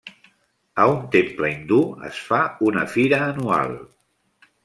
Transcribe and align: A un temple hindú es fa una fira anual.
A 0.83 0.87
un 0.93 0.95
temple 1.15 1.51
hindú 1.51 1.77
es 2.09 2.23
fa 2.31 2.41
una 2.71 2.87
fira 2.97 3.23
anual. 3.29 3.77